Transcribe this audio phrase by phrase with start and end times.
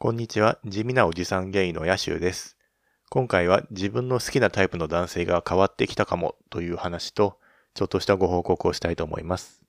[0.00, 0.60] こんにちは。
[0.64, 2.56] 地味なおじさんゲイのヤシュウです。
[3.10, 7.40] 今回は自分の好きなタイプの男性が変わってきたかもという話と、
[7.74, 9.64] ちょっとしたご報告をしたいと思います。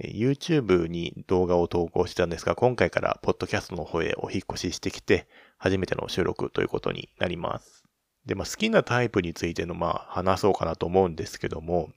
[0.00, 5.26] YouTube に動画を投稿したんですが、今回からポッドキャストの方へお引越ししてきて、
[5.58, 7.82] 初めての収録ということになります。
[8.24, 11.90] で、まあ好きなタイプについての、まあ話そうかなと思うんですけども、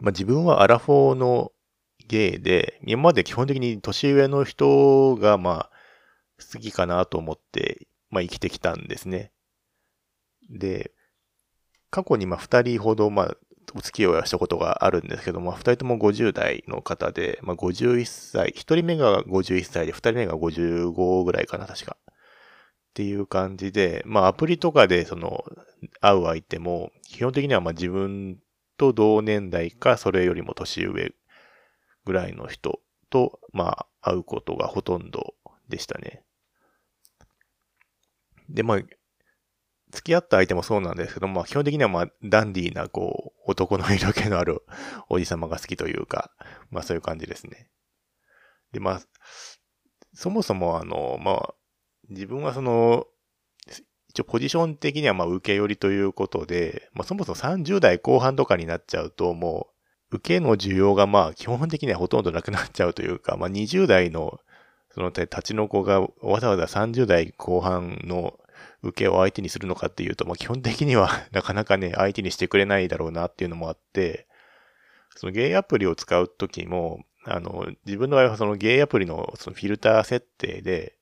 [0.00, 1.52] まあ自分はアラフォーの
[2.08, 5.79] ゲイで、今まで基本的に年上の人が、まあ、
[6.40, 9.32] 好きかなと思って、まあ生きてきたんですね。
[10.50, 10.92] で、
[11.90, 13.36] 過去にまあ二人ほどまあ
[13.74, 21.96] お付き合いをしたことがあるんですけども、二人とも50代の方で、まあ51歳、一人目が51歳で、二人目が55ぐらいかな、確か。
[22.90, 25.44] っていう感じで、まあアプリとかでその
[26.00, 28.38] 会う相手も、基本的にはま自分
[28.76, 31.12] と同年代か、それよりも年上
[32.04, 35.34] ぐらいの人と、まあ会うことがほとんど
[35.68, 36.24] でしたね。
[38.50, 38.78] で、まあ、
[39.90, 44.62] 付き合った相手もそうなんですけど、まあ基本的にはまあダンディーなこう男の色気のある
[45.08, 46.30] おじさまが好きというか、
[46.70, 47.68] まあそういう感じですね。
[48.72, 49.00] で、まあ、
[50.14, 51.54] そもそもあの、まあ、
[52.08, 53.06] 自分はその、
[54.08, 59.68] 一応ポジション的にはまあ受け寄りということで、まあそもそも30代後半とかになっちゃうとも
[60.12, 64.38] う、受けの需要がまあ基本的にはほとんどなくなっちゃうというか、まあ20代の
[64.92, 68.39] その立ちの子がわざわざ30代後半の
[68.82, 74.26] 受けを相手にするのかっていうと、まあ、基本的には なかなかね、相手にしてくれないだろうなっていうのもあって、
[75.16, 80.96] そのゲイアプリを使うときも、あの、自分の場合はそのゲイアプリのそのフィルター設定で、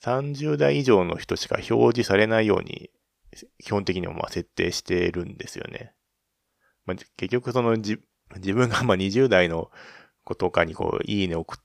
[0.00, 2.90] 30代以上の人しか表示されないように、
[3.58, 5.94] 基本的にはまあ設定してるんですよね。
[6.86, 8.02] まあ、結局その自
[8.36, 9.70] 自分がまあ20代の
[10.24, 11.58] 子とかにこう、いいね送っ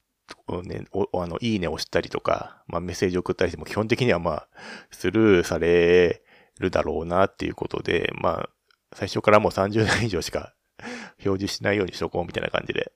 [0.64, 4.48] ね、お、あの、いいねを押したりとか、まあメッセージを送ったりしても基本的にはまあ、
[4.92, 6.22] スルーされ
[6.60, 8.50] るだろうなっていうことで、まあ、
[8.94, 10.54] 最初からもう30代以上しか
[11.26, 12.92] 表示しないようにしとこうみたいな感じで、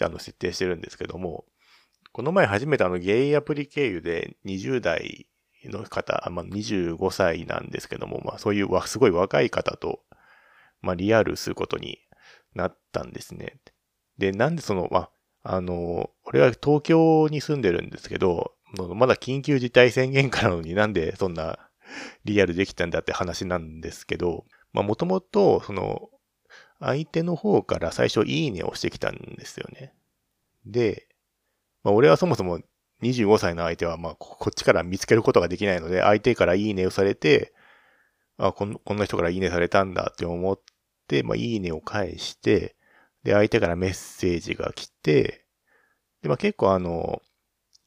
[0.00, 1.44] あの、設定してるんですけども、
[2.12, 5.28] この前初めてあの、ゲイアプリ経由で20代
[5.64, 10.02] の方、まあ25歳なんですけども、まあそういうわ、すごい若い方と、
[10.80, 11.98] まあリアルすることに
[12.54, 13.58] なったんですね。
[14.18, 15.10] で、なんでその、まあ、
[15.50, 18.52] あの、俺は東京に住んでるんですけど、
[18.94, 21.58] まだ緊急事態宣言からのになんでそんな
[22.26, 24.44] リアルできたんだって話なんですけど、
[24.74, 26.10] まあもともと、その、
[26.80, 29.94] 相手の方から最初いいねをしてきたんですよね。
[30.66, 31.08] で、
[31.82, 32.60] まあ俺はそもそも
[33.00, 37.54] 25歳の相手はまあこっちから見つけることができないので、相手からいいねをされて、
[38.36, 40.60] あ、こんこんな人からいいねされたんだって思っ
[41.06, 42.76] て、まあいいねを返して、
[43.28, 45.44] で、相手からメッセージが来て、
[46.22, 47.20] で、まあ結構あの、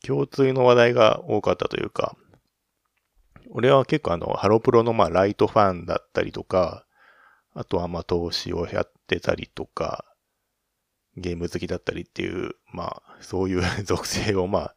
[0.05, 2.15] 共通の話題が多かったというか、
[3.49, 6.85] 俺は結構あの、ハロプロのまあライトファンだったりとか、
[7.55, 10.05] あとはまあ投資をやってたりとか、
[11.17, 14.75] ゲーム好きだったりっていう、まあそういう 属性をまあ、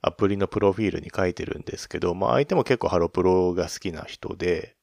[0.00, 4.74] アプリのプロフィールに書いてるんですけど、まあ相手も結構ハロプロが好きな人で、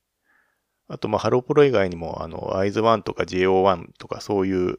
[0.88, 4.78] あとまあハロプロ以外にもあの、アイズワンとか JO1 とかそういう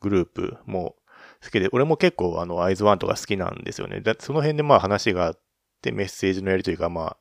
[0.00, 0.96] グループも
[1.42, 4.00] 好きで、俺も結構あの、アイズワンとか好きなんですよね。
[4.00, 5.40] だその辺でまあ話があっ
[5.82, 7.16] て、メッセージのやりとりがまあ、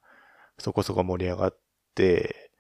[0.58, 1.58] そこそこ盛り上がっ
[1.96, 2.52] て、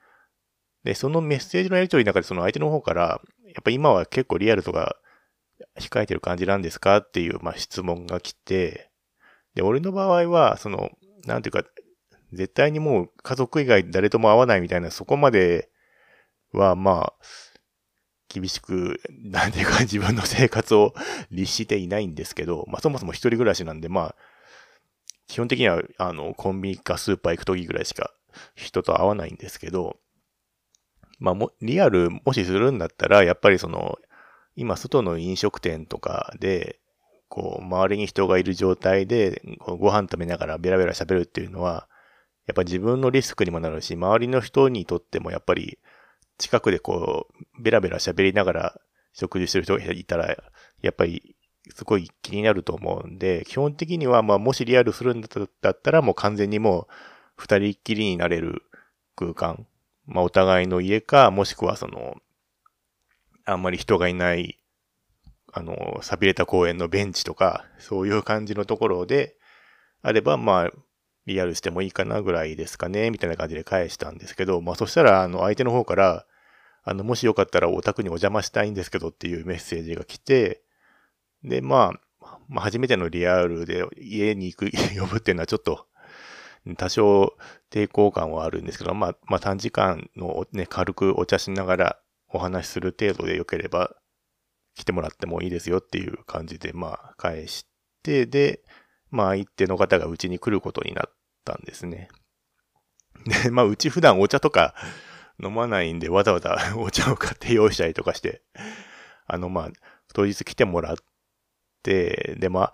[0.83, 4.97] で、そのメッセージのやりとりの中でその相手の方から、やっぱ今は結構リアルとか
[5.79, 8.91] 控えてる感じなんですかっていうまあ質問が来て、
[9.55, 10.89] で、俺の場合は、その、
[11.25, 11.63] なんていうか、
[12.33, 15.69] 絶対にもう家族以外誰とも会わないみたいな、そこまで
[16.51, 17.13] はまあ、
[18.39, 20.93] 厳しく、なんていうか自分の生活を
[21.31, 24.15] 律していないんですけど、まあそもそも一人暮らしなんで、まあ、
[25.27, 28.11] 基本的には、あの、コンビニかスーパー行くときぐらいしか
[28.55, 29.97] 人と会わないんですけど、
[31.19, 33.97] まあも、リアルもしするんだったら、やっぱりその、
[34.55, 36.79] 今外の飲食店とかで、
[37.29, 41.87] こう、周りに人がいる状態で、ご飯食べながらベラベラ喋るっていうのは、
[42.47, 45.79] やっぱ自分のリスクにもなるし、周りの人にとってもやっぱり、
[46.37, 48.81] 近くでこう、ベラベラ喋りながら
[49.13, 50.35] 食事してる人がいたら、
[50.81, 51.35] やっぱり
[51.73, 55.27] すごい気になると思うんで、基本的にはまあもしリアルするんだ
[55.71, 56.87] ったらもう完全にもう
[57.37, 58.63] 二人っきりになれる
[59.15, 59.65] 空間。
[60.05, 62.15] まあお互いの家か、もしくはその、
[63.45, 64.59] あんまり人がいない、
[65.53, 69.37] あの、錆びれた公園のベンチとか、そういう感じのところで
[70.01, 70.71] あれば、まあ、
[71.25, 76.25] リアルしてもいいかなぐらいですかね、みたいな感じで返したんですけど、まあそしたら、あの、相手の方から、
[76.83, 80.61] あの、もしよかったらお宅にお邪魔したいんですけどっていうメッセージが来て、
[81.43, 85.87] で、まあ、まあ、初めてのリアルで家に行く、 呼ぶっていうのはちょっと、
[86.77, 87.37] 多少
[87.69, 93.95] 抵抗感はあるんですけど、まあ、まあ短時間のね、軽くお茶しながらお話しする程度でよければ
[94.75, 97.67] 来てもらってもいいですよっていう感じで、まあ返し
[98.01, 98.63] て、で、
[99.11, 101.14] まあ相手の方がうちに来ることになっ
[101.45, 102.09] たんですね。
[103.43, 104.75] で、まあうち普段お茶とか
[105.41, 108.41] 飲まないんでわざわざ お茶を買って用意したりとかして、
[109.27, 109.69] あのまあ
[110.13, 110.95] 当日来てもらっ
[111.83, 112.73] て、でま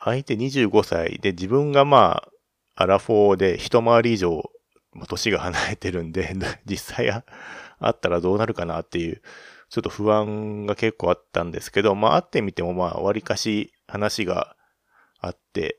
[0.00, 2.32] 相手25歳で自分がまあ
[2.74, 4.50] アラフォーで一回り以上、
[5.08, 6.34] 年が離れてるんで、
[6.66, 7.24] 実際あ
[7.88, 9.22] ったらどうなるかなっていう、
[9.68, 14.56] ちょっと不安が結構あったんですけど、まあ会ってみてもまあ割かし話が
[15.20, 15.78] あって、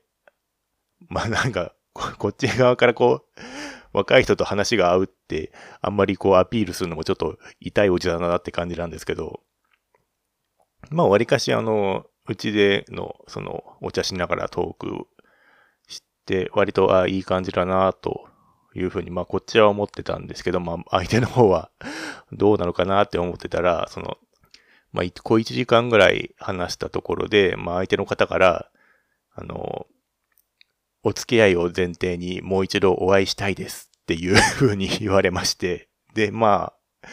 [1.08, 1.74] まあなんか、
[2.18, 3.40] こっち側からこう、
[3.92, 9.40] 若い人と話が合うって、あんまりこうアピールするのもちょっと痛いおじだなって感じなんですけど、
[10.90, 15.06] まあ割かしあの、うちでの、その、お茶しながらトーク
[16.24, 18.28] って割と、あいい感じだなと
[18.74, 21.70] いうふうに、まあこっちは思ってたんですけど、まあ相手の方は
[22.32, 24.16] どうなのかなって思ってたら、その、
[24.92, 28.70] まあ小1時間ぐらい話したところで、まあ相手の方から、
[29.34, 29.86] あの、
[31.04, 36.72] お付き合いを前提にもう一度お会いしたいですっていうふうに言われまして、で、ま
[37.04, 37.08] あ、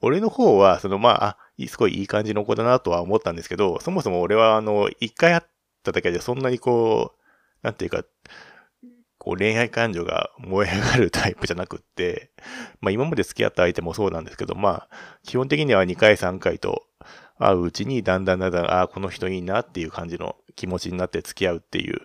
[0.00, 1.38] 俺の方は、そのまあ、あ、
[1.68, 5.42] すごいいい感じの子だなとは思ったんですけど、そもそも俺はあの、一回会っ
[5.82, 7.20] ただけでそんなにこう、
[7.62, 8.02] なんていうか、
[9.18, 12.30] こう恋愛感情が燃え上がるタイプじゃなくって、
[12.80, 14.88] まあ今まで付き合った相手もそうなんですけど、まあ
[15.24, 16.84] 基本的には2回3回と
[17.38, 22.02] 会ううちにだんだんだんだん、ああ、この人いいなっていう感じの気持ちになって付き合うっていう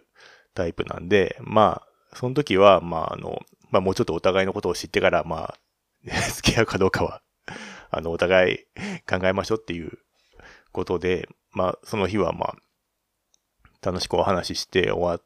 [0.53, 5.59] タイプなんで、まあ、その時は、まああの、まあもうちょっとお互いのことを知ってから、まあ、
[6.33, 7.21] 付き合うかどうかは、
[7.89, 8.57] あの、お互い
[9.09, 9.99] 考えましょうっていう
[10.71, 12.55] ことで、まあその日はまあ、
[13.81, 15.23] 楽しくお話しして終わっ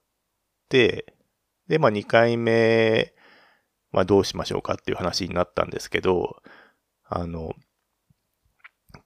[0.69, 1.13] て、
[1.67, 3.13] で、まあ2回目、
[3.91, 6.41] まあどうしましょうかっていう話になったんですけど、
[7.03, 7.53] あの、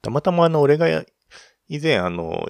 [0.02, 0.88] たまたまあの、俺が
[1.68, 2.48] 以前あの、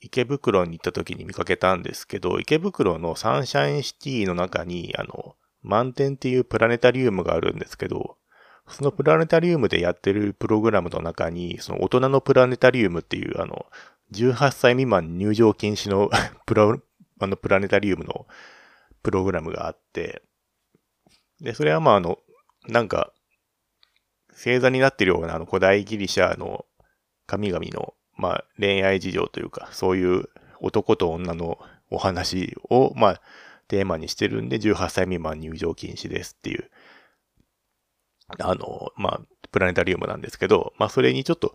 [0.00, 8.16] 池袋に行った時に見かけたんですけど、池袋のサンシャインシティの中に、あの、満点っていうプラネタリウムがあるんですけど、
[8.68, 13.66] そのプラネタリウムでやってるプログラムの中に、その大人のプラネタリウムっていう、あの、
[14.12, 16.10] 18歳未満入場禁止の
[16.46, 16.80] プロ
[17.18, 18.26] あの、プラネタリウムの
[19.02, 20.22] プログラムがあって、
[21.40, 22.18] で、それはまああの、
[22.68, 23.12] なんか、
[24.32, 26.64] 星座になってるようなあの古代ギリシャの
[27.26, 30.28] 神々の、まあ恋愛事情というか、そういう
[30.60, 31.58] 男と女の
[31.90, 33.20] お話を、まあ、
[33.68, 36.70] テーマにしてるんで、18歳未満入場禁止ですっていう、
[38.38, 39.20] あの、まあ、
[39.50, 41.54] プラネタリウムなんですけど、まあ、それにちょっと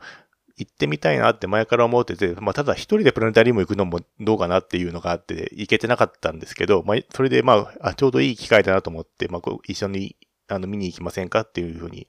[0.57, 10.15] 行ってみたいなって前から思ってて、まあ、ただ一人でプラネタリウム行くのもどうかなっていうのがあって、行けてなかったんですけど、まあ、それでまあ、あちょうどいい機会だなと思って、まあ、一緒に、
[10.47, 12.07] あの、見に行きませんかっていうふうに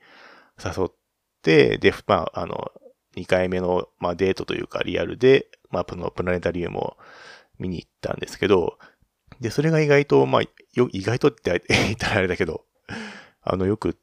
[0.64, 0.92] 誘っ
[1.42, 2.70] て、で、まあ、あの、
[3.16, 6.96] 2回目の、まあ、デートというか、リアルで、まあ、このプラネタリウムを
[7.58, 8.78] 見に行ったんですけど、
[9.40, 10.42] で、それが意外と、まあ、
[10.74, 12.64] よ、意外とって言ったらあれだけど、
[13.42, 13.94] あの、よくっ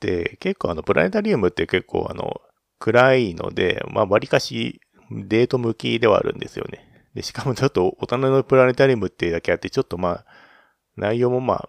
[0.00, 2.40] て、結構あの、プラネタリウムって結構あの、
[2.78, 4.80] 暗いので、まあ、割かし
[5.10, 6.88] デート向きではあるんですよね。
[7.14, 10.26] で、しかもちょっと大人のプラネタリウムってだけあって、ちょっとまあ、
[10.96, 11.68] 内容もまあ、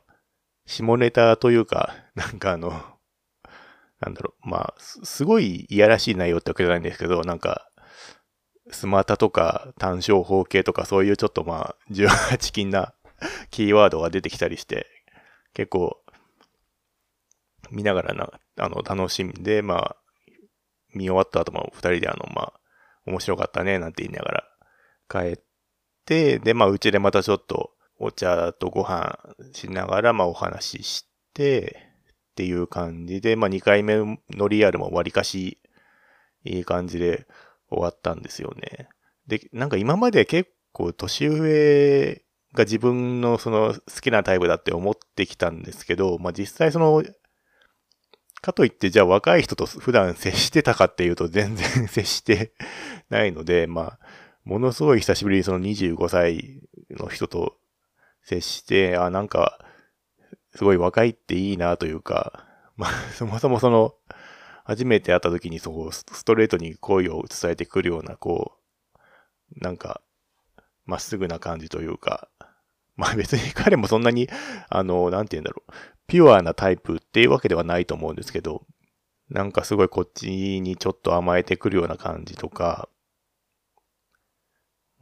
[0.65, 2.71] 下ネタというか、なんかあの、
[4.03, 7.69] なんだろう、まあ、すごいいやらしい内容ってわけじゃないんですけど、なんか、
[8.71, 12.93] スマタとか単焦法系とかそういうちょっとまあ、18禁な
[13.51, 14.87] キーワードが出てきたりして、
[15.53, 16.01] 結構、
[17.71, 19.95] 見ながらな、あの、楽しんで、まあ、
[20.93, 22.59] 見終わった後も二人であの、まあ、
[23.05, 24.43] 面白かったね、なんて言いながら
[25.09, 25.43] 帰っ
[26.05, 29.17] て、で、まあ、うちでまたちょっとお茶とご飯
[29.53, 31.92] しながら、まあ、お話しして、
[32.33, 35.59] っていう感じで、まあ、二回目のリアルも割かし、
[36.43, 37.27] いい感じで
[37.69, 38.89] 終わったんですよね。
[39.27, 42.21] で、なんか今まで結構年上
[42.53, 47.03] が自分のその好きなタイプだって思ってきたんですけど、まあ実際その
[48.41, 52.51] かといって、じゃあ若い人と普段接してたかっていうと全然接して
[53.09, 53.99] ないので、まあ、
[54.43, 57.55] ものすごい久しぶりにその25歳の人と
[58.23, 59.59] 接して、あ、なんか、
[60.55, 62.45] すごい若いっていいなというか、
[62.77, 63.95] まあ、 そもそもその、
[64.65, 68.57] 初めて会った時にそう、ストレートに恋を伝えてくるような、こ
[68.95, 70.01] う、なんか、
[70.85, 72.29] まっすぐな感じというか、
[72.95, 74.29] まあ別に 彼もそんなに、
[74.69, 75.71] あの、なんて言うんだろう。
[76.07, 78.65] ピュアなタイプっていうわけではないと思うんですけど、
[79.29, 82.89] なんかすごいこっちにちょっと甘えてくるような感じとか、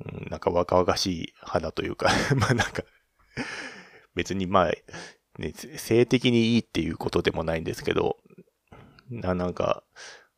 [0.05, 2.83] うん、なんか若々しい肌というか まあなんか
[4.15, 4.71] 別にまあ、
[5.41, 8.17] ね、性的にいいっていうことでもないんですけど、
[9.09, 9.83] ななんか、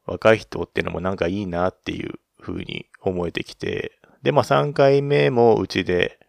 [0.06, 6.20] 若い人ってのもなんかいいなっていう風に思えてきて、で、まあ3回目もうちで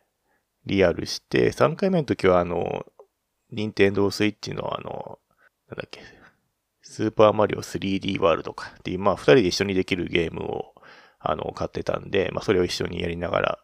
[0.66, 2.86] リアルして、3回目の時はあの、
[3.50, 5.18] 任天堂スイッチのあの、
[5.68, 6.00] なんだっけ、
[6.82, 10.74] スーパーマリオ 3D ワールドかっていう、まあ二人で一緒にできるゲームを、
[11.18, 13.58] あの、買ってたんで、まあそれを一緒にやりながら、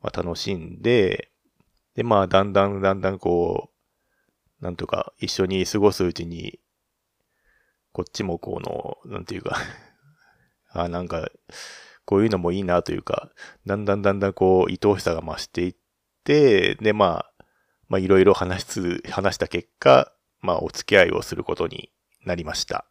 [0.00, 1.30] まあ楽しんで、
[1.94, 3.77] で、まあだんだんだんだんこう、
[4.60, 6.58] なんとか一緒に過ごすうちに、
[7.92, 9.58] こっちもこの、なんていうか
[10.70, 11.30] あ、なんか、
[12.04, 13.30] こういうのもいいなというか、
[13.66, 15.76] だんだんだんだんこう、愛おしさが増していっ
[16.24, 17.44] て、で、まあ、
[17.88, 21.90] まあいろいろ話す、話した結果、まあお付き合いをすることに
[22.24, 22.86] なりました。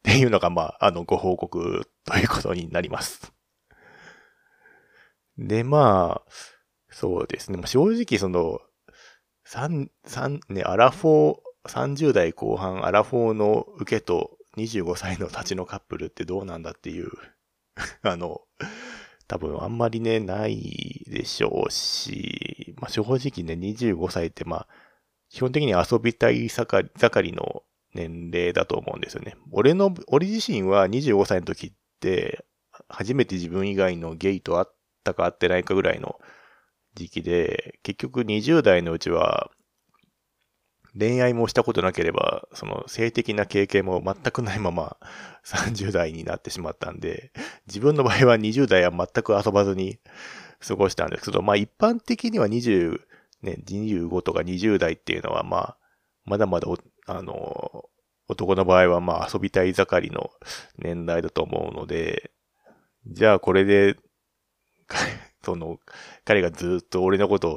[0.00, 3.32] っていうのが、まあ、あの、ご報告ということになります。
[5.36, 6.30] で、まあ、
[6.90, 7.60] そうですね。
[7.66, 8.60] 正直、その、
[9.52, 17.10] 三、三、ね、アラフォー、30代後半アラフォーの受けと25歳の立ちのカップルってどうなんだっていう
[18.02, 18.42] あの、
[19.26, 24.68] 多分あんまりね、ないでしょうし、まあ、正直ね、25歳ってまあ、
[25.30, 29.34] 基本的に遊びたい盛りの年齢だと思うんですよね。
[29.50, 32.44] 俺の、俺自身は25歳の時って、
[32.88, 36.20] 初めて自分以外のゲイと会ったか会ってないかぐらいの
[37.00, 39.50] 時期で、結局20代のうちは、
[40.98, 44.96] 恋愛もしたことなければ、その性的な経験も全くないまま
[45.46, 47.32] 30代になってしまったんで、
[47.68, 49.98] 自分の場合は20代は全く遊ばずに
[50.66, 53.00] 過ごしたんですけど、まあ一般的には20、
[53.42, 55.76] ね、25とか20代っていうのはまあ、
[56.24, 56.68] まだまだ
[57.06, 57.84] あの、
[58.28, 60.30] 男の場合はまあ遊びたい盛りの
[60.76, 62.32] 年代だと思うので、
[63.06, 63.96] じゃあこれで、
[65.42, 65.78] その、
[66.24, 67.54] 彼がずっと俺のことを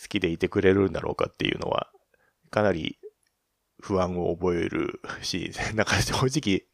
[0.00, 1.88] 好きでいてくれるんだろうかっていうのは、
[2.50, 2.98] かなり
[3.80, 6.64] 不安を覚えるし、なんか正直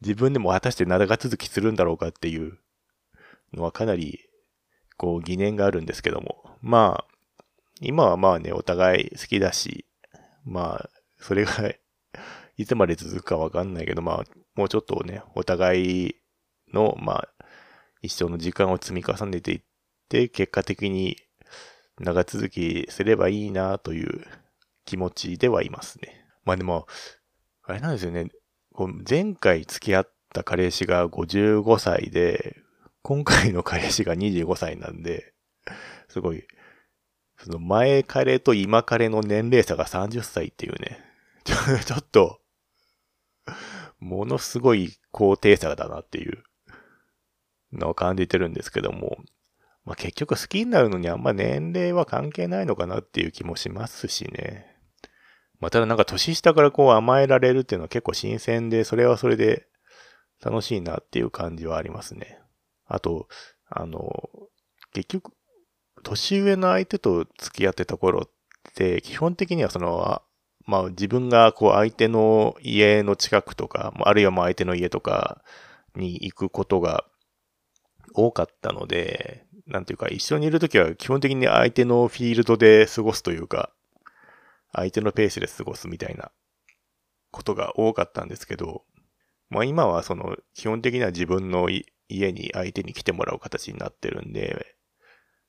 [0.00, 2.58] 自分でも果たして長続きするんだろうかっていう
[3.54, 4.20] のはかなり
[4.96, 6.44] こう疑念があるんですけども。
[6.62, 7.44] まあ、
[7.80, 9.86] 今はまあね、お互い好きだし、
[10.44, 11.52] まあ、それが
[12.58, 16.16] いつまで続くかわかんないけど、まあ、もうちょっとね、お互い
[16.74, 17.28] の、まあ、
[18.02, 19.69] 一生の時間を積み重ねていって、
[20.10, 21.16] 結果的に
[21.98, 24.26] 長続きすればいいなという
[24.84, 26.24] 気持ちではいますね。
[26.44, 26.86] まあでも、
[27.62, 28.28] あれなんですよね。
[29.08, 32.56] 前回付き合った彼氏が55歳で、
[33.02, 35.34] 今回の彼氏が25歳なんで、
[36.08, 36.44] すごい、
[37.38, 40.98] その前彼と今彼の年齢差が30歳っていうね、
[41.44, 42.40] ちょっと、
[43.98, 46.42] ものすごい高低差だなっていう
[47.72, 49.18] のを感じてるんですけども、
[49.84, 54.66] まあ、結局好きになるのにあんま年齢は関係ないのかなっていう気もしますしね。
[55.58, 59.66] まあ、ただなんか年下からこう甘えられるっていうのは結構新鮮で、それはそれで
[60.42, 62.38] 楽しいなっていう感じはありますね。
[62.86, 63.28] あと、
[63.68, 64.30] あの、
[64.92, 65.32] 結局、
[66.02, 68.30] 年上の相手と付き合ってた頃っ
[68.74, 70.22] て、基本的にはその、
[70.66, 75.42] まあ自分がこう相手の家の近くとか、あるいはまあ相手の家とか
[75.94, 77.04] に行くことが
[78.14, 83.70] 多かったので、なんていうか一緒にいるときは基本的に相手のフィールドで過ごすというか、
[84.72, 86.30] 相手のペースで過ごすみたいな
[87.30, 88.82] ことが多かったんですけど、
[89.48, 91.68] まあ今はその基本的には自分の
[92.08, 94.74] 家に相手に来てもらう形になってるんで、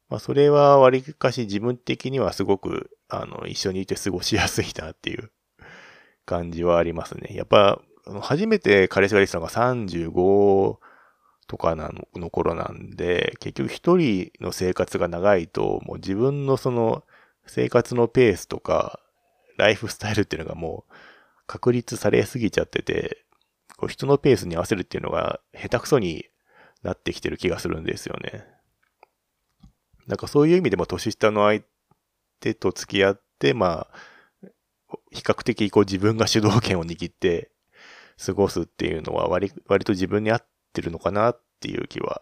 [0.08, 5.32] まあそれは割かし自分的にはすごくあの一緒にいて過ごしやすいなっていう
[6.28, 7.36] 感じはありますね。
[7.36, 7.82] やっぱ
[8.22, 10.80] 初めて彼氏ができたのが35
[11.52, 17.04] とかなの頃なんで、結局一人の生活が長いと、もう自分のその
[17.46, 19.02] 生活のペースとか、
[19.58, 20.94] ライフスタイルっていうのがもう
[21.48, 23.26] 確立されすぎちゃってて、
[23.76, 26.24] こう人のペースに合わせるっていうのが下手くそに
[26.84, 28.46] なってきてる気がするんですよね。
[30.08, 31.62] なんかそういう意味でも年下の相
[32.40, 34.48] 手と付き合って、まあ、
[35.12, 37.52] 比較的こう自分が主導権を握って
[38.26, 42.22] 過ごすっていうのは割割と自分に合っててるのかなっていう気は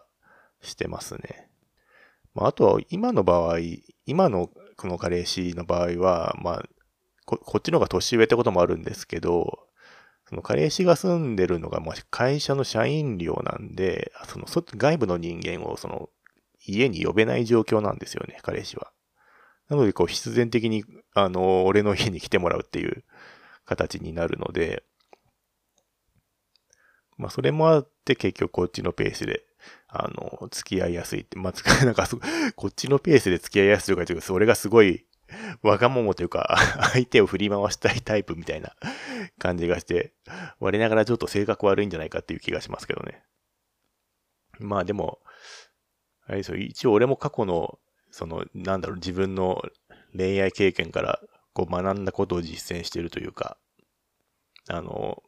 [0.62, 1.50] してますね。
[2.34, 3.58] まあ、あとは今の場合、
[4.06, 6.62] 今のこの彼氏の場合は、まあ、
[7.26, 9.66] ここっちの方が年上ってこともあるんですけど、
[10.28, 16.08] その彼氏が住んでるのが、まあ、会社の社員寮なんで、その外部の人間をその
[16.64, 18.92] 家に呼べない状況なんですよね、彼氏は。
[19.68, 23.04] なので、こう、必然的に、あの、俺の家に来てもらうっていう
[23.64, 24.82] 形になるので、
[27.20, 29.44] まあ、それもあって結局こっちのペースで
[29.88, 31.52] あの、付き合いやすいって、まあ、
[31.84, 32.08] なんか
[32.54, 35.04] こっちのペースで付き合いやすいとか言うと、それがすごい、
[35.62, 36.56] わがままというか、
[36.92, 38.74] 相手を振り回したいタイプみたいな
[39.38, 40.12] 感じがして、
[40.58, 43.22] 我ながらちょっと性格悪いんじゃないかっていう気がしますけどね。
[44.58, 45.20] まあでも、
[46.26, 47.78] あれですよ、一応俺も過去の、
[48.10, 49.62] その、なんだろう、自分の
[50.16, 51.20] 恋愛経験から
[51.52, 53.56] こう学んだことを実践してるというか、
[54.68, 55.22] あの、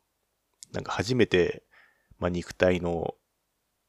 [0.72, 1.64] なんか初めて、
[2.22, 3.16] まあ、肉体の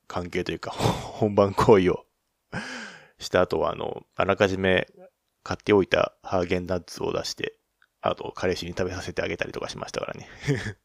[0.08, 0.72] 関係というか、
[1.22, 2.08] 本番行為を
[3.20, 4.88] した後は、あの、あらかじめ
[5.44, 7.60] 買っておいたハーゲンダッツを出して、
[8.02, 10.28] あと、彼氏に食べさせてあげたりとかしましたからね。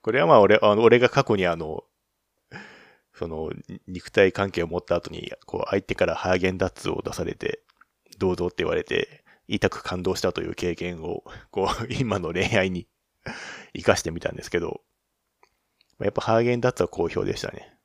[0.00, 1.84] これはまあ俺、あの、俺が過去にあの、
[3.12, 3.50] その、
[3.88, 7.64] 肉体関係を持った後に、こう、相手からハーゲンダッツを出されて、
[8.18, 12.86] どうぞって言われて、痛く感動したという経験を、こう、今の恋愛に
[13.74, 14.82] 活かしてみたんですけど、
[16.00, 17.76] やっぱハーゲンダッツは好評でしたね。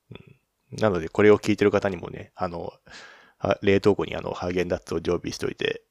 [0.72, 2.74] うん、なので、これを聞いてる方にもね、あの、
[3.62, 5.84] 冷凍庫にあの、ハーゲンダッツを常備しておいて、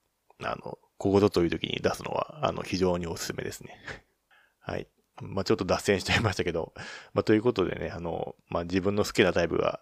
[0.43, 3.77] あの、ここぞという時に出すのは、あの、非常におすすめですね。
[4.61, 4.87] はい。
[5.21, 6.73] まあ、ちょっと脱線しちゃいましたけど、
[7.13, 9.81] まあ、ということでね、あの、まあ、自分の好きなタイプが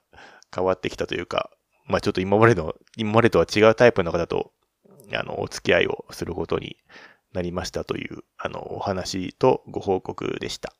[0.55, 1.51] 変わってきたというか、
[1.87, 4.53] まあ、ちょっと今までの、今までとは違うタイプの方と、
[5.13, 6.77] あの、お付き合いをすることに
[7.33, 10.75] なりましたという、あの、お話とご報告でした。